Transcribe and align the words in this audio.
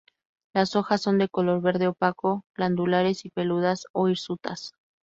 Las 0.55 0.75
hojas 0.75 0.99
son 0.99 1.19
de 1.19 1.29
color 1.29 1.61
verde 1.61 1.85
opaco, 1.87 2.43
glandulares 2.55 3.23
y 3.25 3.29
peludas 3.29 3.85
o 3.91 4.09
hirsutas. 4.09 4.73